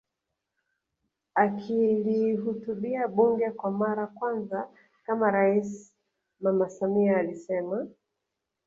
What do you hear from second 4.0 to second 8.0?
kwanza kama rais Mama Samia alisema